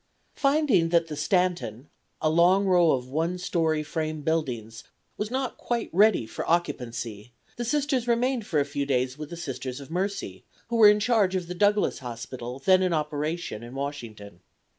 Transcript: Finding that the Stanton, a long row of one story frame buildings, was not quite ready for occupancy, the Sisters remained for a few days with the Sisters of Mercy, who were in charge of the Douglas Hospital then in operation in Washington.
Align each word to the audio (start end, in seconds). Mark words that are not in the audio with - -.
Finding 0.33 0.89
that 0.89 1.09
the 1.09 1.15
Stanton, 1.15 1.87
a 2.23 2.29
long 2.31 2.65
row 2.65 2.89
of 2.93 3.07
one 3.07 3.37
story 3.37 3.83
frame 3.83 4.21
buildings, 4.23 4.83
was 5.15 5.29
not 5.29 5.59
quite 5.59 5.91
ready 5.93 6.25
for 6.25 6.43
occupancy, 6.49 7.33
the 7.55 7.63
Sisters 7.63 8.07
remained 8.07 8.47
for 8.47 8.59
a 8.59 8.65
few 8.65 8.87
days 8.87 9.15
with 9.19 9.29
the 9.29 9.37
Sisters 9.37 9.79
of 9.79 9.91
Mercy, 9.91 10.43
who 10.69 10.77
were 10.77 10.89
in 10.89 10.99
charge 10.99 11.35
of 11.35 11.45
the 11.45 11.53
Douglas 11.53 11.99
Hospital 11.99 12.57
then 12.57 12.81
in 12.81 12.93
operation 12.93 13.61
in 13.61 13.75
Washington. 13.75 14.39